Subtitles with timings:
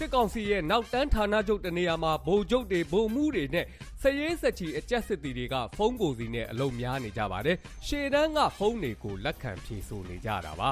[0.00, 3.66] စစ်ကောင်စီရဲ့နောက်တန်းဌာနချုပ်တနေရာမှာဗိုလ်ချုပ်တွေဗိုလ်မှူးတွေနဲ့
[4.02, 10.70] စရေးစချီအကြက်စစ်တီတွေကဖုန်းကိုစီနဲ့အလုံများနေကြပါတယ်ရှေ့တန်းကဖုန်းတွေကိုလက်ခံဖြေဆိုနေကြတာပါ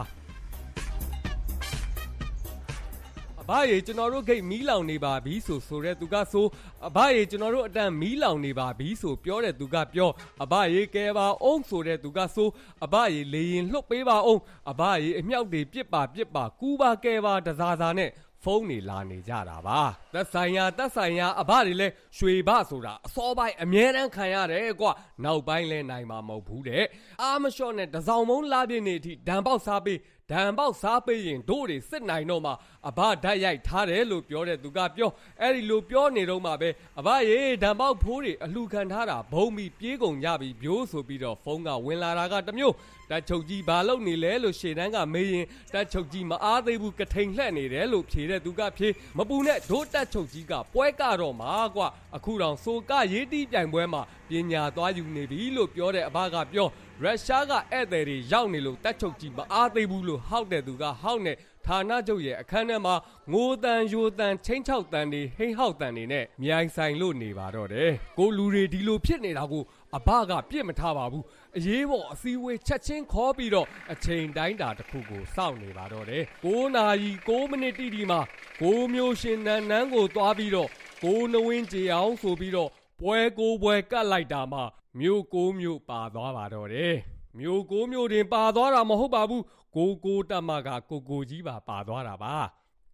[3.40, 6.46] အဘရေကျွန်တော်တို့ဂိတ်မီးလောင်နေပါပြီဆိုဆိုတဲ့သူကဆို
[6.88, 10.10] အဘရေကျွန်တော်တို့အတန်မီးလောင်နေပါပြီဆိုပြောတဲ့သူကပြော
[10.42, 12.48] အဘရေကဲပါအောင်ဆိုတဲ့သူကဆို
[12.84, 18.10] အဘရေလေရင်လှုပ်ပေးပါအောင်အဘရေအမြောက်တွေပြစ်ပါပြစ်ပါကူပါကဲပါတစားစားနဲ့
[18.44, 19.80] ဖုန်းနေလာနေကြတာပါ
[20.14, 24.86] သက်ဆိုင်ရာသက်ဆိုင်ရာအဘတွေလဲရွှေဘဆိုတာအစောပိုင်းအမြဲတမ်းခံရတယ်ကွ
[25.24, 26.84] နောက်ပိုင်းလဲနိုင်မှာမဟုတ်ဘူးတဲ့
[27.22, 29.98] အာမလျှော့နဲ့တစောင်းမုံလာပြင်းနေအထိဒံပေါက်စားပေး
[30.30, 32.52] ဒံပေါက်စားပေးရင်တို့တွေစစ်နိုင်တော့မှ
[32.88, 42.74] အဘဓာတ်ရိုက်ထားတယ်လို့ပြောတဲ့သူကပြောအဲ့ဒီလိုပြောနေတော့မှပဲအဘရေဒံပေါက်ဖိုးတွေအလှခံထားတာဘုံပြီးပြေးကုန်ကြပြီပြိုးဆိုပြီးတော့ဖုန်းကဝင်လာတာကတမျိုး
[43.10, 56.68] တက်ချုပ်ကြီးဘာလုပ်နေလဲလို့ရှေ့တန်းကမေးရင်တက်ချုပ်ကြီးမအားသေးဘူးကထိန်လှက်နေတယ်လို့ဖြေတဲ့သူကဖြေမပူနဲ့ဒိုးတက်ချုပ်ကြီးကပွဲကတော့မှာကွာအခုတောင်ဆိုကရေးတီးပြိုင်ပွဲမှာပညာသွားယူနေပြီလို့ပြောတဲ့အဘကပြော
[57.02, 61.36] ရုရှားကဧည့်သည်တွေရောက်နေလို့တက်ချုပ်ကြီးမအားသေးဘူးလို့ဟောက်တဲ့သူကဟောက်နဲ့
[61.66, 62.94] ဌာနချုပ်ရဲ့အခန်းထဲမှာ
[63.32, 69.64] ငိုတန်ယိုတန်ချင်းချောက်တန်တွေဟိဟောက်တန်တွေနဲ့မြိုင်ဆိုင်လို့နေပါတော့တယ်ကိုလူတွေဒီလိုဖြစ်နေတာကို
[69.96, 71.24] အဘကပြစ်မထားပါဘူး
[71.56, 78.20] အရေးပေါ်အစည်းအဝေးချက်ချင်းခေါ်ပြီးတော့အချိန်တိုင်းတာတစ်ခုကိုစောင့်နေပါတော့တယ်9နာရီ9မိနစ်တိတိမှာ
[78.60, 80.68] 9မျိုးရှင်နန်းနန်းကိုသွားပြီးတော့
[81.04, 84.60] 9နဝင်းကြေအောင်ဆိုပြီးတော့ ပွဲကိုပွဲကတ်လိုက်တာမှ
[85.00, 86.94] မြို့ကိုမြို့ပါသွားပါတော့တယ်
[87.38, 89.44] မြို့ကိုမြို့တင်ပါသွားတာမဟုတ်ပါဘူး
[89.76, 92.34] ကိုကိုတက်မကကိုကိုကြီးပါပါသွားတာပါ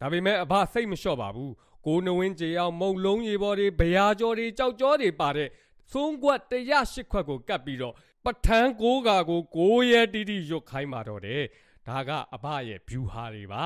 [0.00, 1.52] ဒါပေမဲ့အဘစိတ်မလျှော့ပါဘူး
[1.86, 5.48] ကိုနဝင်းကြေအောင်မုံလုံးရေပေါ်တွေဗျာကြော်တွေကြောက်ကြောတွေပါတဲ့
[5.92, 11.42] သုံးခွက်108ခွက်ကိုကတ်ပြီးတော့ပထန်းကိုကာကိုကိုရဲတီတီရွတ်ခိုင်းပါတော့တယ်
[11.88, 13.64] ဒါကအဘရဲ့ view ဟာတွေပါ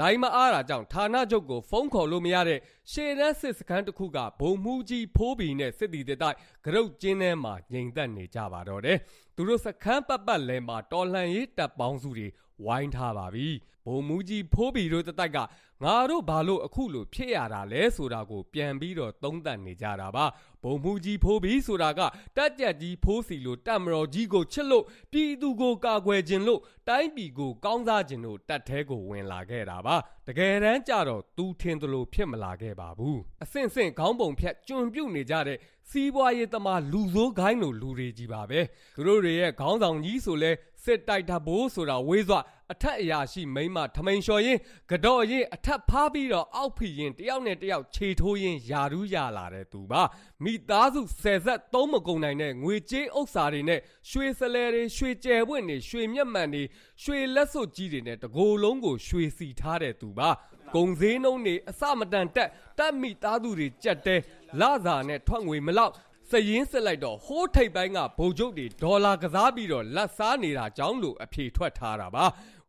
[0.00, 2.60] လိုင်းမအားတာကြောင့်ဌာနချုပ်ကိုဖုန်းခေါ်လို့မရတဲ့
[2.92, 8.98] ရှေ့တန်းစစ်စခန်းတစ်ခုကဘုံမှုကြီးဖိုးဘီနဲ့စစ်တီတဲ့တိုက်ကရုတ်ကျင်းထဲမှာငြိမ်သက်နေကြပါတော့တယ်။
[9.36, 12.28] သူတို့စခန်းပတ်ပတ်လဲမှာတော်လှန်ရေးတပ်ပေါင်းစုတွေ
[12.66, 13.48] ဝိုင်းထားပါပြီ။
[13.86, 15.38] ဘုံမှုကြီးဖိုးဘီတို့တိုက်က
[15.84, 20.24] ငါတို့ဘာလို့အခုလိုဖြစ်ရတာလဲဆိုတာကို ပြန်ပြီးတော့သုံးသပ်နေကြတာပါ
[20.64, 22.00] ဘုံမှုကြီးဖိုးပြီးဆိုတာက
[22.36, 29.96] တက်ကြက်ကြီးဖိုးစီလို့တက်မတော်ကြီးကိုချစ်လို့ပြည်သူကိုကာကွယ်ခြင်းလို့တိုင်းပြည်ကိုကောင်းစားခြင်းလို့တက်သေးကိုဝင်လာခဲ့တာပါ
[30.28, 35.58] တကယ်တမ်းကြတော့သူထင်သလိုဖြစ်မလာခဲ့ပါဘူးအဆင့်ဆင့်ခေါင်းပုံဖြတ်ကျွံပြုတ်နေကြတဲ့
[35.92, 38.60] စီးပွားရေးသမားလူဆိုးခိုင်းလိုလူတွေကြီးပါပဲ
[38.96, 40.50] သူတို့တွေရဲ့ခေါင်းဆောင်ကြီးဆိုလဲ
[40.84, 42.36] စစ်တိုက်တာဘိုးဆိုတာဝေးစွ
[42.72, 44.58] အထက်အရာရှိမိမထမိန်လျှော်ရင်
[44.90, 50.02] ကတော့ရင်အထက်ဖားပြီးတော့အောက်ဖီရင်တယောက်နဲ့တယောက်ခြေထိုးရင်ယာရူးရလာတဲ့သူပါ
[50.44, 53.80] မိသားစုဆယ်ဆက်သုံးမကုန်နိုင်တဲ့ငွေကြေးဥစ္စာတွေနဲ့
[54.10, 56.62] ရွှေစလဲတွေရွှေကြယ်ပွင့်တွေရွှေမျက်မှန်တွေ
[57.02, 60.30] ရွှေလက်စွပ်ကြီးတွေနဲ့တကိုယ်လုံးကိုရွှေစီထားတဲ့သူပါ
[60.74, 64.16] ကုံစည်းနှုံးတွေအစမတန်တက်တက်မိသားစုတွေကြက်တဲ
[64.60, 65.92] လစာနဲ့ထွက်ငွေမလောက်
[66.30, 72.24] စရင်စစ်လိုက်တော့ဟိုးထိပ်ပိုင်းကဗိုလ်ချုပ်တွေဒေါ်လာကစားပြီးတော့လက်စားနေတာကြောင်းလို့အဖြေထွက်ထားတာပါ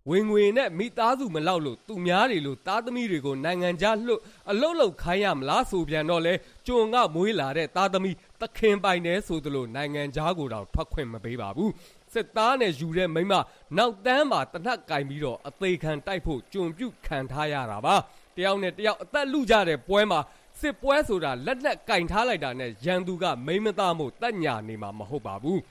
[0.10, 4.22] ဝင်ငွေနဲ့မိသားစုမလောက်လို့သူများတွေလို့သားသမီးတွေကိုနိုင်ငံခြားလွတ်
[4.52, 6.34] အလုတ်လုတ်ခိုင်းရမလားဆိုပြန်တော့လဲ
[6.68, 11.72] ကျွံကမွေးလာတဲ့သားသမီးသခင်ပိုင်တယ်ဆိုသလိုနိုင်ငံခြားကိုတော့ထွက်ခွင့်မပေးပါဘူး
[12.14, 13.34] စစ်သားနဲ့ယူတဲ့မိမ
[13.78, 17.96] နောက်တန်းမှာတနက်ကင်ပြီးတော့အသေးခံတိုက်ဖို့ကြုံပြုတ်ခံထားရတာပါ
[18.38, 20.20] တယောက်နဲ့တယောက်အသက်လူကြတဲ့ပွဲမှာ
[20.60, 25.62] စစ်ပွဲဆိုတာလက်နက်ကင်ထားလိုက်တာနဲ့ရန်သူကမိမသားမို့တက်ညာနေမှာမဟုတ်ပါဘူး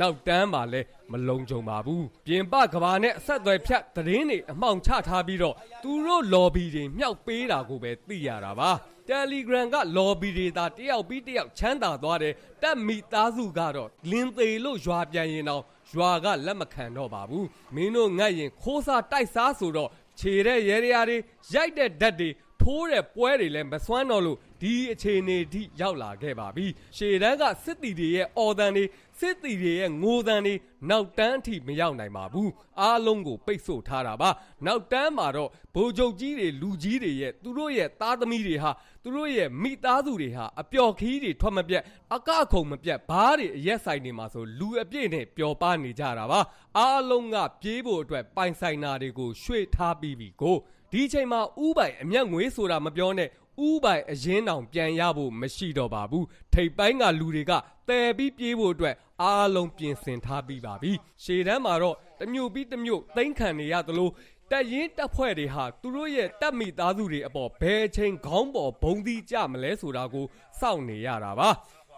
[0.00, 0.80] နောက်တန်းမှာလဲ
[1.12, 8.70] မလုံခြုံပါဘူးပြင်ပကဘာနဲ့အဆက်အသွယ်ဖြတ်သတင်းတွေအမှောင်ချထားပြီးတော့သူတို့ lobby တွေမြှောက်ပေးတာကိုပဲသိရတာပါ
[9.08, 15.62] Telegram က lobby တွေသာတယောက်ပြီးတယောက်ချမ်းသာသွားတယ်တက်မိသားစုကတော့လင်းသေးလို့ရွာပြန်ရင်တော့
[15.92, 21.16] ရွာကလက်မခံတော့ပါဘူးမင်းတို့ငတ်ရင်ခိုးစားတိုက်စားဆိုတော့ခြေတဲ့ရဲရတွေ
[21.54, 22.30] ရိုက်တဲ့ဓာတ်တွေ
[22.68, 28.84] ထိုးတဲ့ပွဲတွေလည်းမစွမ်းတော့လို့ဒီအခြေအနေထိရောက်လာခဲ့ပါပြီရှေ့တန်းကစစ်တီတွေရဲ့အော်တန်တွေ
[29.20, 30.54] စစ်တီတွေရဲ့ငိုတန်တွေ
[30.90, 34.30] နောက်တန်းအထိမရောက်နိုင်ပါဘူးအားလုံးကိုပိတ်ဆို့ထားတာပါ
[34.66, 38.70] နောက်တန်းမှာတော့ဗိုလ်ချုပ်ကြီးတွေလူကြီးတွေရဲ့သူတို့ရဲ့သားသမီးတွေဟာ
[39.02, 41.82] သူတို့ရဲ့မိသားစုတွေဟာအပျော်ခီးတွေထွက်မပြတ်
[42.14, 46.40] အကခုံမပြတ်ဘားတွေအရက်ဆိုင်တွေမှာဆိုလူအပြည့်နဲ့ပျော်ပါနေကြတာပါ
[46.78, 50.56] အားလုံးကပြေးဖို့အတွက်ပိုင်ဆိုင်တာတွေကိုရွှေ့ထားပြီးပြီကို
[50.92, 53.28] ဒီချိန်မှာဥပိုင်အမျက်ငွေဆိုတာမပြောနဲ့
[53.66, 57.52] ဥပိုင်အရင်တောင်ပြန်ရဖို့မရှိတော့ပါဘူးထိပ်ပိုင်းကလူတွေက
[57.88, 60.92] တဲပြီးပြေးဖို့အတွက်အားလုံးပြင်ဆင်ထားပြီးပါပြီ
[61.22, 64.10] ရှေ့တန်းမှာတော့တမျိုးပြီးတမျိုးသိမ့်ခံနေရသလို
[64.50, 70.26] တက်ရင်တက်ဖွဲ့တွေဟာသူတို့ရဲ့တက်မိသားစုတွေအပေါ်ဘယ်ချိန်ခေါင်းပေါ်ဘုံသီးကြမလဲဆိုတာကို
[70.60, 71.48] စောင့်နေရတာပါ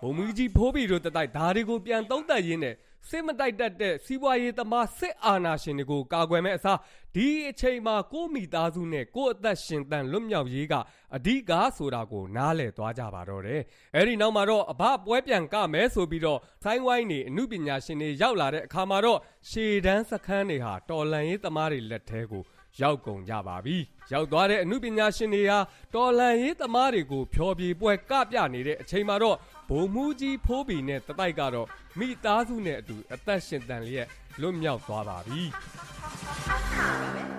[0.02, 2.74] ဘုံမူကြီးဖိုးဘီတို့တိုက်ဒါတွေကိုပြန်သုံးသပ်ရင်းနဲ့
[3.08, 6.78] စစ်မတိုက်တတ်တဲ့စီးပွားရေးသမားစစ်အာဏာရှင်တွေကိုကာကွယ်မဲ့အစား
[7.16, 10.74] ဒီအချိန်မှာကိုမိသားစုနဲ့ကိုအသက်ရှင်တန်လွတ်မြောက်ရေးက
[11.16, 13.60] အဓိကဆိုတာကိုနားလည်သွားကြပါတော့တယ်။
[13.96, 19.18] အဲဒီနောက်မှာတော့အဘပွဲပြန်ကမယ်ဆိုပြီးတော့ဆိုင်းဝိုင်းနေအမှုပညာရှင်တွေရောက်လာတဲ့အခါမှာတော့
[19.50, 22.42] ရှေတန်းစခန်းတွေဟာတော်လန်ရေးသမားတွေလက်ထဲကို
[22.78, 23.76] ရောက်ကုန်ကြပါပြီ။
[24.12, 25.58] ရောက်သွားတဲ့အမှုပညာရှင်တွေဟာ
[25.94, 29.36] တော်လန်ရေးသမားတွေကိုဖျော်ဖြေပွဲကပြနေတဲ့အချိန်မှာတော့
[29.68, 31.68] ဘုံမူကြီးဖိုးဘီနဲ့တတိုက်ကတော့
[31.98, 34.08] မိသားစုနဲ့အတူအသက်ရှင်တန်လျက်
[34.40, 35.42] လွတ်မြောက်သွားပါပြီ။